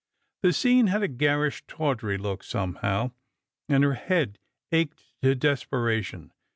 The 0.41 0.51
scene 0.51 0.87
had 0.87 1.03
a 1.03 1.07
garish 1.07 1.63
tawdry 1.67 2.17
look, 2.17 2.43
somehow, 2.43 3.11
and 3.69 3.83
her 3.83 3.93
head 3.93 4.39
ached 4.71 5.03
to 5.21 5.35
desperation. 5.35 6.31